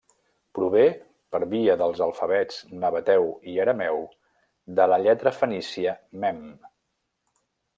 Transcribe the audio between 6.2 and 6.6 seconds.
mem.